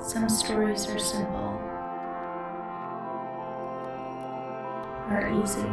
[0.00, 1.60] Some stories are simple,
[5.10, 5.68] are easy.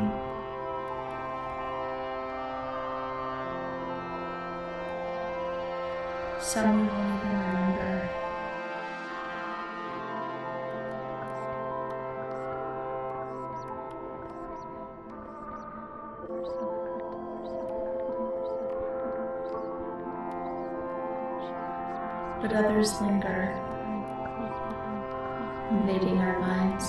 [6.42, 8.10] Some we won't even remember.
[22.42, 23.65] But others linger,
[25.72, 26.86] invading our minds,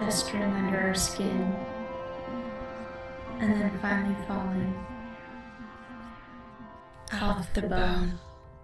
[0.00, 1.54] festering under our skin,
[3.38, 4.74] and then finally falling
[7.12, 8.18] off the bone.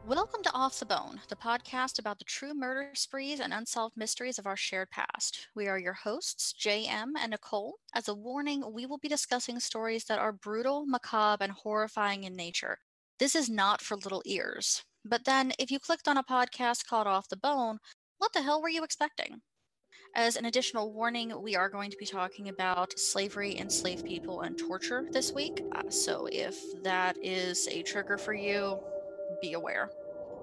[0.06, 4.40] Welcome to Off the Bone, the podcast about the true murder sprees and unsolved mysteries
[4.40, 5.46] of our shared past.
[5.54, 7.76] We are your hosts, JM and Nicole.
[7.94, 12.34] As a warning, we will be discussing stories that are brutal, macabre, and horrifying in
[12.34, 12.78] nature.
[13.20, 14.82] This is not for little ears.
[15.04, 17.78] But then, if you clicked on a podcast called Off the Bone,
[18.18, 19.42] what the hell were you expecting?
[20.16, 24.56] As an additional warning, we are going to be talking about slavery, enslaved people, and
[24.56, 25.62] torture this week.
[25.72, 28.78] Uh, so if that is a trigger for you,
[29.42, 29.90] be aware.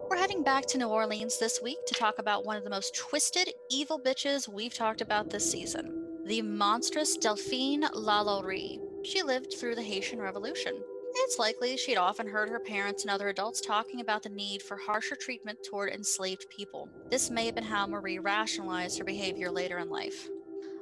[0.09, 2.95] We're heading back to New Orleans this week to talk about one of the most
[2.95, 8.79] twisted, evil bitches we've talked about this season the monstrous Delphine Lalaurie.
[9.03, 10.75] She lived through the Haitian Revolution.
[11.13, 14.77] It's likely she'd often heard her parents and other adults talking about the need for
[14.77, 16.89] harsher treatment toward enslaved people.
[17.09, 20.27] This may have been how Marie rationalized her behavior later in life.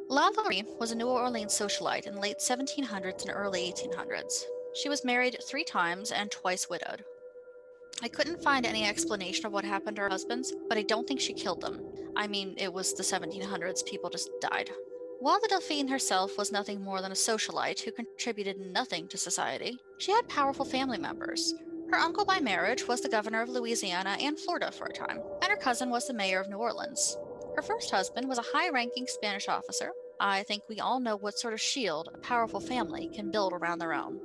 [0.09, 4.43] Lalaurie was a New Orleans socialite in the late 1700s and early 1800s.
[4.73, 7.03] She was married three times and twice widowed.
[8.01, 11.19] I couldn't find any explanation of what happened to her husbands, but I don't think
[11.19, 11.81] she killed them.
[12.15, 14.69] I mean, it was the 1700s, people just died.
[15.21, 19.77] While the Delphine herself was nothing more than a socialite who contributed nothing to society,
[19.97, 21.53] she had powerful family members.
[21.89, 25.51] Her uncle by marriage was the governor of Louisiana and Florida for a time, and
[25.51, 27.17] her cousin was the mayor of New Orleans.
[27.57, 29.91] Her first husband was a high ranking Spanish officer.
[30.21, 33.79] I think we all know what sort of shield a powerful family can build around
[33.79, 34.21] their own.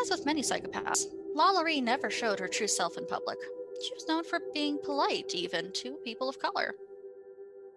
[0.00, 3.38] As with many psychopaths, Lalaurie never showed her true self in public.
[3.86, 6.74] She was known for being polite, even to people of color.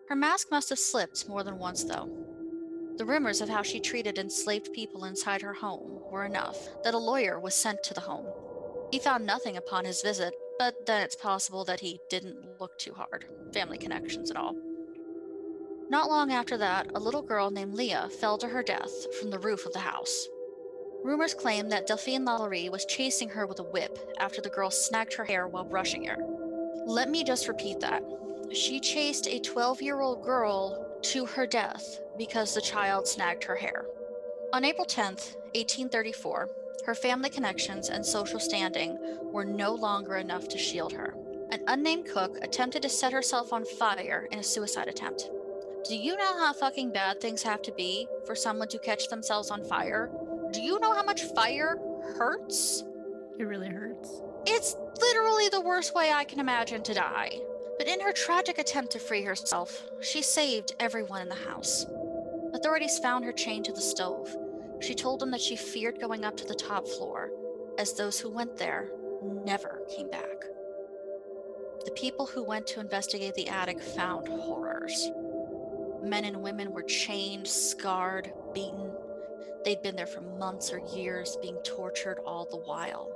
[0.10, 2.10] Her mask must have slipped more than once, though.
[2.98, 6.98] The rumors of how she treated enslaved people inside her home were enough that a
[6.98, 8.28] lawyer was sent to the home.
[8.92, 12.94] He found nothing upon his visit, but then it's possible that he didn't look too
[12.94, 14.56] hard, family connections and all.
[15.90, 19.40] Not long after that, a little girl named Leah fell to her death from the
[19.40, 20.28] roof of the house.
[21.04, 25.14] Rumors claim that Delphine Lalaurie was chasing her with a whip after the girl snagged
[25.16, 26.18] her hair while brushing her.
[26.86, 28.04] Let me just repeat that.
[28.52, 33.56] She chased a 12 year old girl to her death because the child snagged her
[33.56, 33.86] hair.
[34.54, 36.50] On April 10th, 1834,
[36.86, 38.98] her family connections and social standing
[39.32, 41.16] were no longer enough to shield her.
[41.52, 45.30] An unnamed cook attempted to set herself on fire in a suicide attempt.
[45.88, 49.52] Do you know how fucking bad things have to be for someone to catch themselves
[49.52, 50.10] on fire?
[50.52, 51.78] Do you know how much fire
[52.18, 52.84] hurts?
[53.38, 54.22] It really hurts.
[54.46, 57.40] It's literally the worst way I can imagine to die.
[57.86, 61.86] But in her tragic attempt to free herself, she saved everyone in the house.
[62.56, 64.36] Authorities found her chained to the stove.
[64.80, 67.30] She told them that she feared going up to the top floor,
[67.78, 68.90] as those who went there
[69.46, 70.46] never came back.
[71.86, 75.12] The people who went to investigate the attic found horrors.
[76.02, 78.90] Men and women were chained, scarred, beaten.
[79.64, 83.12] They'd been there for months or years, being tortured all the while.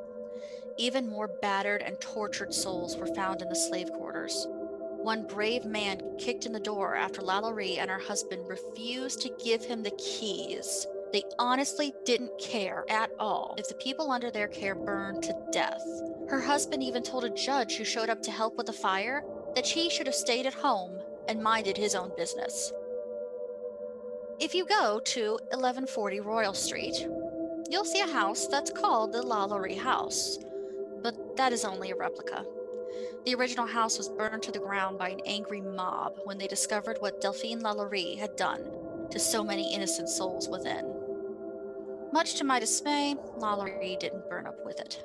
[0.78, 4.48] Even more battered and tortured souls were found in the slave quarters.
[5.02, 9.64] One brave man kicked in the door after Lalaurie and her husband refused to give
[9.64, 10.86] him the keys.
[11.14, 15.82] They honestly didn't care at all if the people under their care burned to death.
[16.30, 19.24] Her husband even told a judge who showed up to help with the fire
[19.56, 21.00] that he should have stayed at home
[21.30, 22.74] and minded his own business.
[24.40, 27.08] If you go to 1140 Royal Street,
[27.70, 30.40] you'll see a house that's called the Lalaurie House,
[31.02, 32.46] but that is only a replica.
[33.26, 36.98] The original house was burned to the ground by an angry mob when they discovered
[37.00, 38.64] what Delphine Lalaurie had done
[39.12, 40.94] to so many innocent souls within.
[42.12, 45.04] Much to my dismay, Lalaurie didn't burn up with it.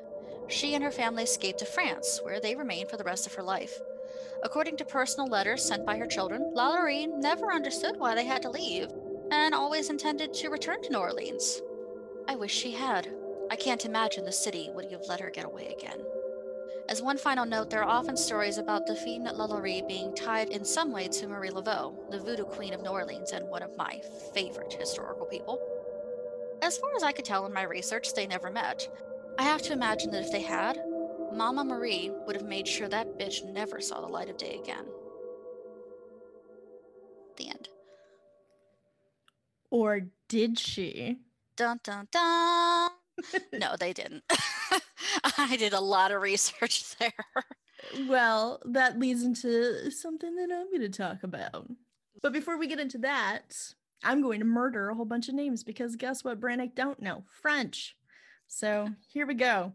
[0.48, 3.42] She and her family escaped to France, where they remained for the rest of her
[3.42, 3.78] life.
[4.42, 8.50] According to personal letters sent by her children, Lalaurie never understood why they had to
[8.50, 8.88] leave
[9.30, 11.62] and always intended to return to New Orleans.
[12.28, 13.08] I wish she had.
[13.50, 16.00] I can't imagine the city would have let her get away again.
[16.86, 20.92] As one final note, there are often stories about Delphine Lalaurie being tied in some
[20.92, 24.02] way to Marie Laveau, the voodoo queen of New Orleans and one of my
[24.34, 25.58] favorite historical people.
[26.60, 28.86] As far as I could tell in my research, they never met.
[29.38, 30.78] I have to imagine that if they had,
[31.32, 34.84] Mama Marie would have made sure that bitch never saw the light of day again.
[37.36, 37.68] The end.
[39.70, 41.18] Or did she?
[41.56, 42.90] Dun dun dun.
[43.54, 44.22] no, they didn't.
[45.38, 47.12] I did a lot of research there.
[48.08, 51.68] Well, that leads into something that I'm going to talk about.
[52.22, 53.54] But before we get into that,
[54.02, 57.24] I'm going to murder a whole bunch of names because guess what, Brannick don't know?
[57.42, 57.96] French.
[58.46, 59.72] So here we go.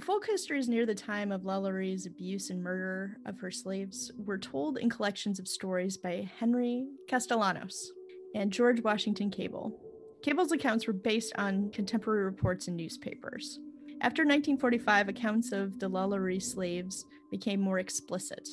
[0.00, 4.78] Folk histories near the time of Lalaurie's abuse and murder of her slaves were told
[4.78, 7.90] in collections of stories by Henry Castellanos
[8.34, 9.78] and George Washington Cable.
[10.22, 13.58] Cable's accounts were based on contemporary reports in newspapers.
[14.02, 18.48] After 1945, accounts of the Lalaurie slaves became more explicit.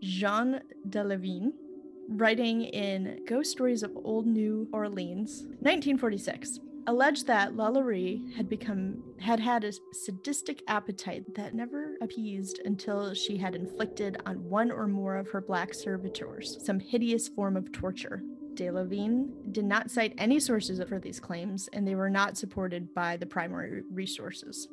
[0.00, 1.50] Jean Delavigne,
[2.08, 9.40] writing in Ghost Stories of Old New Orleans, 1946, alleged that Lalaurie had become had
[9.40, 15.16] had a sadistic appetite that never appeased until she had inflicted on one or more
[15.16, 18.22] of her black servitors some hideous form of torture.
[18.54, 23.16] Delavigne did not cite any sources for these claims, and they were not supported by
[23.16, 24.68] the primary resources.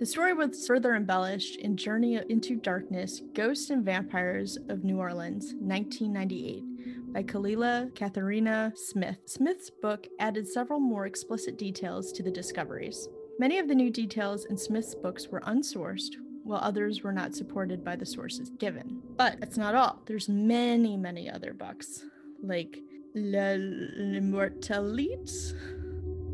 [0.00, 5.54] The story was further embellished in Journey into Darkness Ghosts and Vampires of New Orleans,
[5.60, 9.18] 1998, by Kalila Katharina Smith.
[9.26, 13.08] Smith's book added several more explicit details to the discoveries.
[13.38, 17.84] Many of the new details in Smith's books were unsourced, while others were not supported
[17.84, 19.00] by the sources given.
[19.16, 20.02] But that's not all.
[20.06, 22.04] There's many, many other books,
[22.42, 22.80] like
[23.16, 23.54] La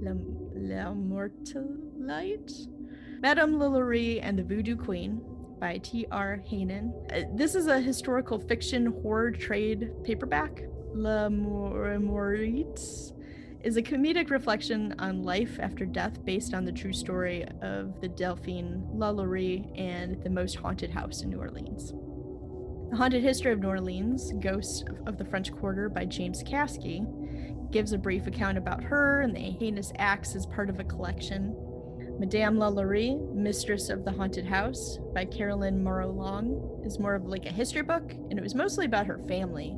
[0.00, 0.14] La,
[0.54, 2.68] La Mortalite,
[3.20, 5.20] Madame Lalaurie and the Voodoo Queen
[5.60, 6.42] by T.R.
[6.50, 6.90] Heynen.
[7.12, 10.62] Uh, this is a historical fiction horror trade paperback.
[10.94, 11.28] La
[13.62, 18.08] is a comedic reflection on life after death based on the true story of the
[18.08, 21.92] Delphine Lalaurie and the most haunted house in New Orleans.
[22.90, 27.06] The Haunted History of New Orleans, Ghosts of the French Quarter by James Caskey,
[27.70, 31.54] gives a brief account about her and the heinous acts as part of a collection
[32.18, 37.46] Madame Lalaurie, Mistress of the Haunted House by Carolyn Morrow Long is more of like
[37.46, 39.70] a history book, and it was mostly about her family.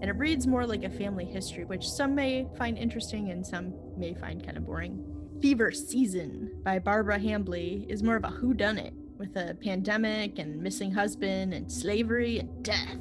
[0.00, 3.74] And it reads more like a family history, which some may find interesting and some
[3.98, 5.04] may find kind of boring.
[5.42, 10.90] Fever Season by Barbara Hambly is more of a whodunit with a pandemic and missing
[10.90, 12.96] husband and slavery and death.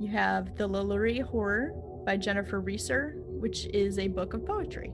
[0.00, 1.74] You have The Lalaurie Horror
[2.06, 4.90] by Jennifer Reeser, which is a book of poetry.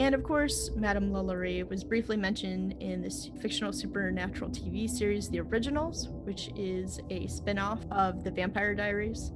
[0.00, 5.38] And of course, Madame Lalaurie was briefly mentioned in this fictional supernatural TV series, The
[5.38, 9.30] Originals, which is a spin off of The Vampire Diaries.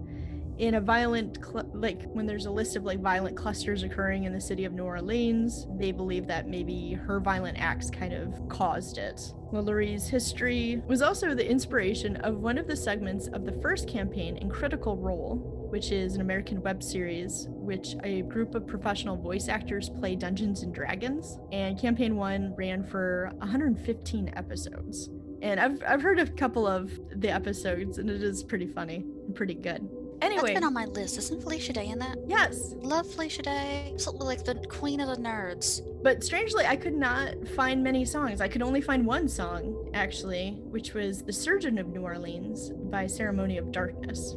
[0.59, 4.33] In a violent, cl- like when there's a list of like violent clusters occurring in
[4.33, 8.97] the city of New Orleans, they believe that maybe her violent acts kind of caused
[8.97, 9.21] it.
[9.53, 14.39] Lalaurie's history was also the inspiration of one of the segments of the first campaign
[14.39, 19.49] in Critical Role, which is an American web series, which a group of professional voice
[19.49, 21.39] actors play Dungeons and Dragons.
[21.53, 25.11] And campaign one ran for 115 episodes.
[25.43, 29.35] And I've, I've heard a couple of the episodes, and it is pretty funny and
[29.35, 29.87] pretty good.
[30.23, 31.19] Anyway, That's been on my list.
[31.19, 32.17] Isn't Felicia Day in that?
[32.27, 33.91] yes, Love Felicia Day.
[33.95, 35.83] Absolutely like the queen of the nerds.
[36.03, 38.41] but strangely, I could not find many songs.
[38.41, 43.07] I could only find one song, actually, which was The Surgeon of New Orleans by
[43.07, 44.37] Ceremony of Darkness.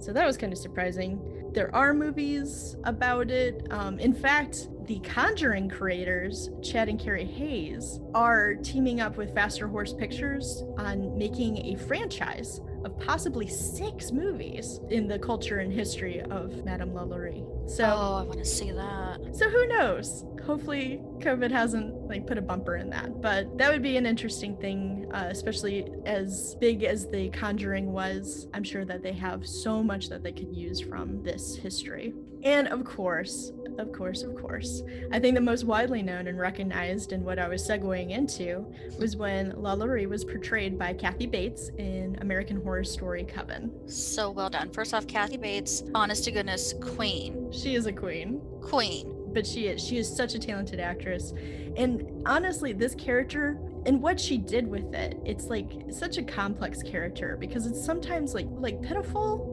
[0.00, 1.20] So that was kind of surprising.
[1.54, 3.66] There are movies about it.
[3.70, 9.68] Um, in fact, the Conjuring creators, Chad and Carey Hayes, are teaming up with Faster
[9.68, 16.20] Horse Pictures on making a franchise of possibly six movies in the culture and history
[16.20, 17.44] of Madame Lalaurie.
[17.70, 19.18] So, oh, I want to see that.
[19.32, 20.24] so who knows?
[20.44, 24.56] Hopefully, COVID hasn't like put a bumper in that, but that would be an interesting
[24.56, 28.48] thing, uh, especially as big as the Conjuring was.
[28.52, 32.12] I'm sure that they have so much that they could use from this history.
[32.42, 37.12] And of course, of course, of course, I think the most widely known and recognized,
[37.12, 38.66] and what I was segueing into,
[38.98, 43.72] was when La Lalaurie was portrayed by Kathy Bates in American Horror Story Coven.
[43.88, 44.70] So well done.
[44.70, 47.50] First off, Kathy Bates, honest to goodness, queen.
[47.52, 48.40] She is a queen.
[48.60, 49.30] Queen.
[49.32, 51.32] but she is she is such a talented actress
[51.76, 56.82] and honestly this character and what she did with it it's like such a complex
[56.82, 59.51] character because it's sometimes like like pitiful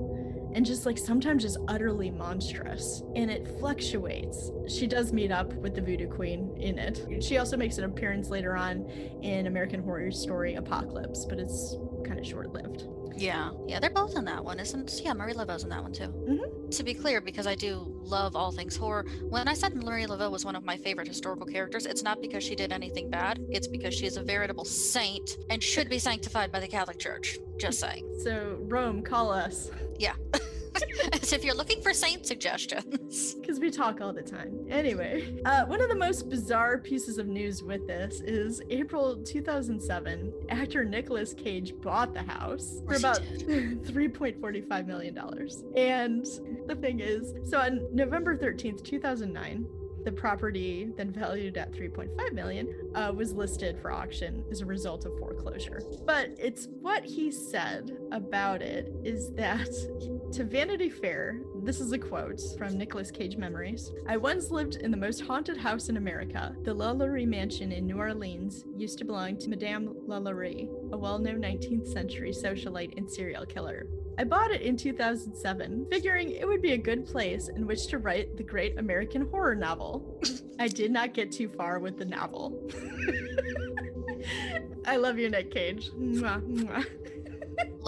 [0.54, 3.04] and just like sometimes just utterly monstrous.
[3.16, 4.52] And it fluctuates.
[4.68, 7.24] She does meet up with the Voodoo Queen in it.
[7.24, 8.90] She also makes an appearance later on
[9.22, 11.76] in American Horror Story Apocalypse, but it's
[12.06, 12.88] kind of short lived.
[13.20, 15.02] Yeah, yeah, they're both in that one, isn't?
[15.04, 16.08] Yeah, Marie Laveau's in that one too.
[16.08, 16.72] Mhm.
[16.78, 19.06] To be clear, because I do love all things horror.
[19.30, 22.44] When I said Marie Laveau was one of my favorite historical characters, it's not because
[22.44, 23.40] she did anything bad.
[23.50, 27.38] It's because she is a veritable saint and should be sanctified by the Catholic Church.
[27.58, 28.06] Just saying.
[28.24, 30.14] So, Rome, call us Yeah.
[31.14, 33.34] As if you're looking for saint suggestions.
[33.42, 34.66] because we talk all the time.
[34.70, 40.34] Anyway, uh, one of the most bizarre pieces of news with this is April 2007,
[40.50, 45.18] actor Nicolas Cage bought the house for about $3.45 million.
[45.76, 46.26] And
[46.68, 49.68] the thing is, so on November 13th, 2009,
[50.04, 55.06] the property, then valued at 3.5 million, uh, was listed for auction as a result
[55.06, 55.82] of foreclosure.
[56.06, 59.70] But it's what he said about it is that
[60.32, 63.92] to Vanity Fair, this is a quote from Nicolas Cage Memories.
[64.08, 66.56] I once lived in the most haunted house in America.
[66.64, 71.88] The Lalaurie Mansion in New Orleans used to belong to Madame Lalaurie, a well-known 19th
[71.88, 73.88] century socialite and serial killer.
[74.20, 78.00] I bought it in 2007, figuring it would be a good place in which to
[78.00, 80.20] write the great American horror novel.
[80.60, 82.70] I did not get too far with the novel.
[84.86, 85.92] I love you, Nick Cage.
[85.92, 86.86] Mwah, mwah.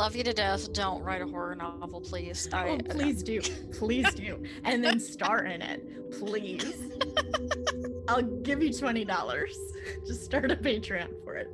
[0.02, 0.74] Love you to death.
[0.74, 2.50] Don't write a horror novel, please.
[2.52, 3.40] I, Oh, please do.
[3.72, 4.42] Please do.
[4.64, 6.12] And then star in it.
[6.20, 6.74] Please.
[8.08, 9.48] I'll give you $20.
[10.08, 11.50] Just start a Patreon for it.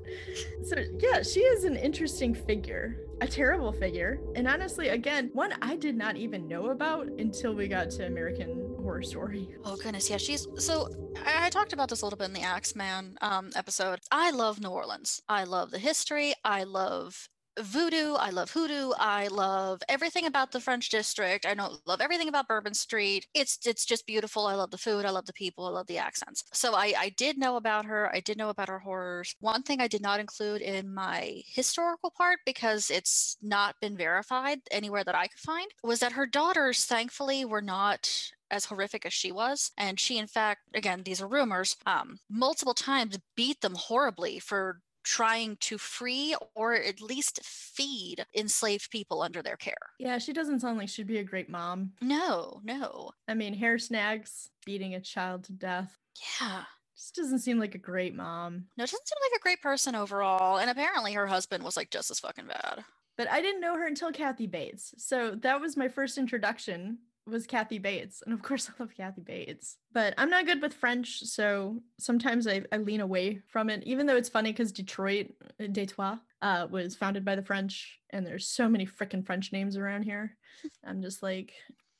[0.63, 4.21] So, yeah, she is an interesting figure, a terrible figure.
[4.35, 8.75] And honestly, again, one I did not even know about until we got to American
[8.81, 9.49] Horror Story.
[9.65, 10.87] Oh goodness, yeah, she's so.
[11.25, 13.99] I, I talked about this a little bit in the Axeman um, episode.
[14.09, 15.21] I love New Orleans.
[15.27, 16.33] I love the history.
[16.45, 17.27] I love
[17.59, 18.13] voodoo.
[18.13, 18.91] I love hoodoo.
[18.97, 21.45] I love everything about the French district.
[21.45, 23.27] I know love everything about Bourbon Street.
[23.33, 24.45] It's it's just beautiful.
[24.47, 25.05] I love the food.
[25.05, 25.65] I love the people.
[25.65, 26.43] I love the accents.
[26.53, 28.13] So I I did know about her.
[28.13, 29.35] I did know about her horrors.
[29.39, 34.59] One thing I did not include in my historical part because it's not been verified
[34.71, 39.13] anywhere that I could find was that her daughters thankfully were not as horrific as
[39.13, 43.75] she was and she in fact again these are rumors um multiple times beat them
[43.75, 50.17] horribly for trying to free or at least feed enslaved people under their care Yeah,
[50.17, 51.93] she doesn't sound like she'd be a great mom.
[52.01, 55.97] no no I mean, hair snags, beating a child to death.
[56.41, 56.63] yeah
[56.95, 58.65] Just doesn't seem like a great mom.
[58.77, 62.11] no doesn't seem like a great person overall and apparently her husband was like just
[62.11, 62.83] as fucking bad
[63.17, 64.93] But I didn't know her until Kathy Bates.
[64.97, 68.21] So that was my first introduction was Kathy Bates.
[68.25, 69.77] And of course I love Kathy Bates.
[69.93, 74.05] But I'm not good with French, so sometimes I, I lean away from it, even
[74.05, 75.27] though it's funny because Detroit,
[75.61, 79.75] uh, Detroit, uh, was founded by the French, and there's so many freaking French names
[79.75, 80.37] around here.
[80.85, 81.53] I'm just like,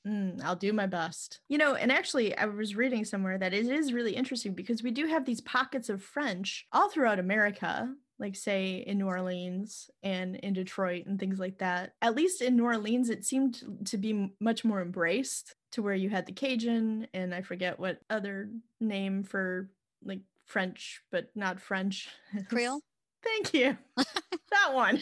[0.07, 1.41] Mm, I'll do my best.
[1.49, 4.91] You know, and actually, I was reading somewhere that it is really interesting because we
[4.91, 10.35] do have these pockets of French all throughout America, like, say, in New Orleans and
[10.37, 11.93] in Detroit and things like that.
[12.01, 16.09] At least in New Orleans, it seemed to be much more embraced to where you
[16.09, 19.69] had the Cajun and I forget what other name for
[20.03, 22.09] like French, but not French.
[22.49, 22.81] Creole?
[23.23, 23.77] Thank you.
[23.97, 24.99] that one.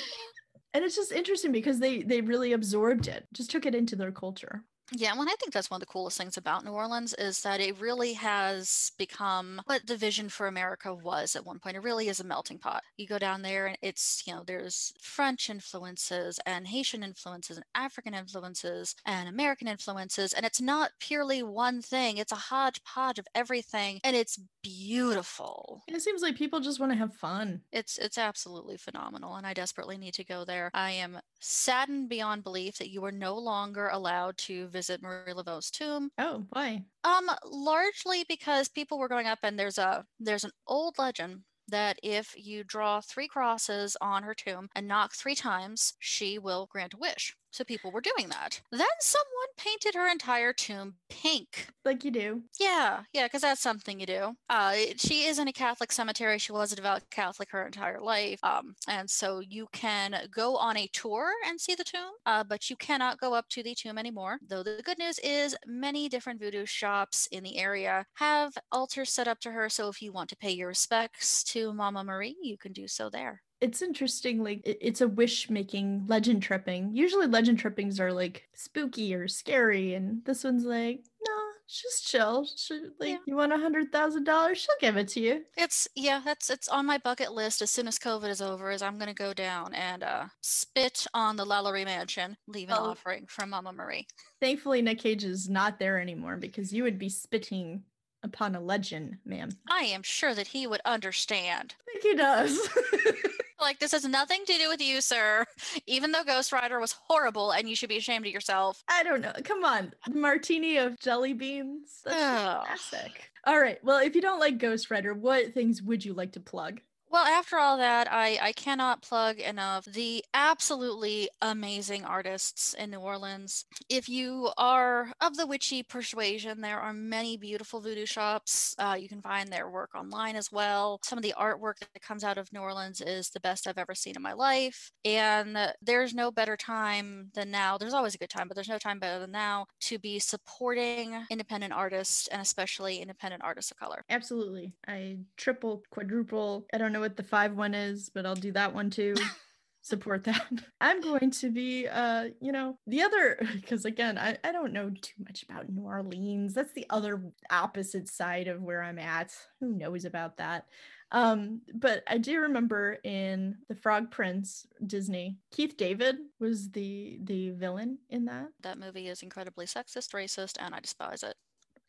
[0.73, 4.11] And it's just interesting because they they really absorbed it, just took it into their
[4.11, 4.63] culture.
[4.91, 7.59] Yeah, well, I think that's one of the coolest things about New Orleans is that
[7.59, 11.75] it really has become what the vision for America was at one point.
[11.75, 12.83] It really is a melting pot.
[12.95, 17.65] You go down there and it's, you know, there's French influences and Haitian influences and
[17.73, 20.33] African influences and American influences.
[20.33, 23.99] And it's not purely one thing, it's a hodgepodge of everything.
[24.03, 25.81] And it's beautiful.
[25.87, 27.63] And it seems like people just want to have fun.
[27.71, 30.71] It's it's absolutely phenomenal, and I desperately need to go there.
[30.73, 35.71] I am saddened beyond belief that you are no longer allowed to visit Marie Laveau's
[35.71, 36.11] tomb.
[36.17, 36.85] Oh, why?
[37.03, 41.97] Um, largely because people were going up, and there's a there's an old legend that
[42.03, 46.93] if you draw three crosses on her tomb and knock three times, she will grant
[46.93, 47.35] a wish.
[47.55, 48.59] So people were doing that.
[48.69, 51.69] Then someone painted her entire tomb pink.
[51.85, 52.43] Like you do.
[52.59, 54.35] Yeah, yeah, because that's something you do.
[54.49, 56.37] Uh, she is in a Catholic cemetery.
[56.37, 58.43] She was a devout Catholic her entire life.
[58.43, 62.69] Um, and so you can go on a tour and see the tomb, uh, but
[62.69, 64.37] you cannot go up to the tomb anymore.
[64.45, 69.29] Though the good news is many different voodoo shops in the area have altars set
[69.29, 69.69] up to her.
[69.69, 73.09] So if you want to pay your respects to Mama Marie, you can do so
[73.09, 73.43] there.
[73.65, 76.95] It's interesting, like it- it's a wish making legend tripping.
[76.95, 81.33] Usually legend trippings are like spooky or scary, and this one's like, no,
[81.67, 82.45] She's chill.
[82.55, 83.17] She, like, Yeah.
[83.25, 84.59] you want a hundred thousand dollars?
[84.59, 85.45] She'll give it to you.
[85.57, 88.69] It's yeah, that's it's on my bucket list as soon as COVID is over.
[88.69, 92.91] Is I'm gonna go down and uh, spit on the Lalaurie Mansion, leave an Oh.
[92.91, 94.05] offering from Mama Marie.
[94.39, 97.81] Thankfully, Nick Cage is not there anymore because you would be spitting
[98.21, 99.49] upon a legend, ma'am.
[99.67, 101.73] I am sure that he would understand.
[101.81, 102.69] I think he does.
[103.59, 105.45] Like this has nothing to do with you, sir.
[105.87, 108.83] Even though Ghost Rider was horrible and you should be ashamed of yourself.
[108.87, 109.33] I don't know.
[109.43, 109.93] Come on.
[110.09, 112.01] Martini of jelly beans.
[112.03, 112.65] That's Ugh.
[112.65, 113.31] classic.
[113.45, 113.83] All right.
[113.83, 116.81] Well, if you don't like Ghost Rider, what things would you like to plug?
[117.07, 122.99] Well, after all that, I, I cannot plug enough the absolutely amazing artists in New
[122.99, 123.65] Orleans.
[123.87, 128.75] If you are of the witchy persuasion, there are many beautiful voodoo shops.
[128.77, 130.99] Uh, you can find their work online as well.
[131.03, 133.95] Some of the artwork that comes out of New Orleans is the best I've ever
[133.95, 134.91] seen in my life.
[135.05, 137.77] And there's no better time than now.
[137.77, 141.25] There's always a good time, but there's no time better than now to be supporting
[141.29, 144.03] independent artists and especially independent artists of color.
[144.09, 144.73] Absolutely.
[144.87, 146.67] I triple, quadruple.
[146.73, 149.15] I don't know what the five one is, but I'll do that one too.
[149.81, 150.47] Support that.
[150.81, 154.89] I'm going to be, uh, you know, the other, because again, I, I don't know
[154.89, 156.53] too much about New Orleans.
[156.53, 157.21] That's the other
[157.51, 159.31] opposite side of where I'm at.
[159.59, 160.65] Who knows about that?
[161.11, 167.51] Um, but I do remember in The Frog Prince Disney, Keith David was the the
[167.51, 168.47] villain in that.
[168.63, 171.35] That movie is incredibly sexist, racist, and I despise it.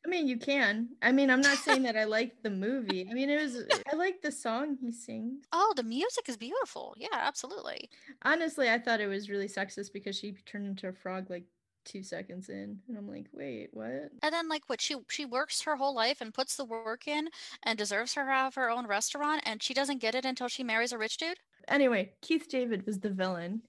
[0.06, 0.90] I mean, you can.
[1.02, 3.06] I mean, I'm not saying that I like the movie.
[3.10, 5.44] I mean, it was uh, I like the song he sings.
[5.52, 6.94] Oh, the music is beautiful.
[6.96, 7.90] Yeah, absolutely.
[8.22, 11.44] Honestly, I thought it was really sexist because she turned into a frog like
[11.84, 14.10] two seconds in, and I'm like, wait, what?
[14.22, 17.28] And then like what she she works her whole life and puts the work in
[17.64, 20.62] and deserves her to have her own restaurant and she doesn't get it until she
[20.62, 21.38] marries a rich dude.
[21.68, 23.62] Anyway, Keith David was the villain.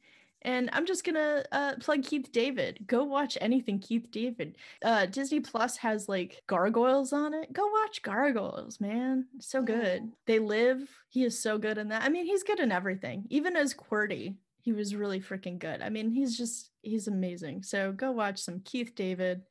[0.44, 2.79] And I'm just gonna uh, plug Keith David.
[2.88, 4.56] Go watch anything Keith David.
[4.84, 7.51] Uh, Disney Plus has like gargoyles on it.
[7.51, 9.25] Go watch Gargoyles, man.
[9.39, 10.03] So good.
[10.03, 10.12] Ooh.
[10.25, 10.89] They live.
[11.10, 12.03] He is so good in that.
[12.03, 13.25] I mean, he's good in everything.
[13.29, 15.82] Even as QWERTY, he was really freaking good.
[15.82, 17.63] I mean, he's just he's amazing.
[17.63, 19.44] So go watch some Keith David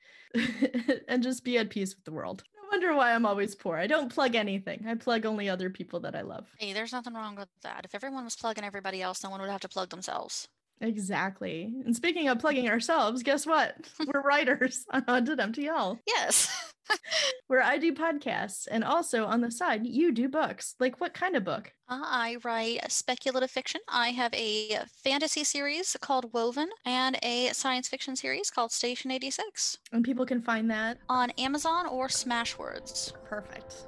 [1.09, 2.45] and just be at peace with the world.
[2.55, 3.77] No wonder why I'm always poor.
[3.77, 4.85] I don't plug anything.
[4.87, 6.47] I plug only other people that I love.
[6.59, 7.85] Hey, there's nothing wrong with that.
[7.85, 10.49] If everyone was plugging everybody else, no one would have to plug themselves.
[10.81, 11.73] Exactly.
[11.85, 13.75] And speaking of plugging ourselves, guess what?
[14.13, 16.73] We're writers on Haunted MTL, Yes.
[17.49, 18.69] where I do podcasts.
[18.71, 20.75] And also on the side, you do books.
[20.79, 21.73] Like what kind of book?
[21.89, 23.81] I write speculative fiction.
[23.89, 29.79] I have a fantasy series called Woven and a science fiction series called Station 86
[29.93, 30.99] And people can find that.
[31.09, 33.13] on Amazon or Smashwords.
[33.25, 33.87] Perfect.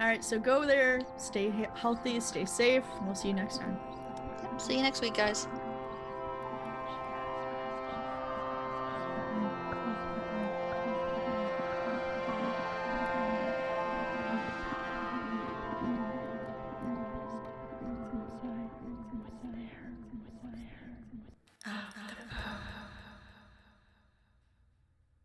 [0.00, 0.24] All right.
[0.24, 3.78] So go there, stay healthy, stay safe, and we'll see you next time.
[4.58, 5.46] See you next week, guys.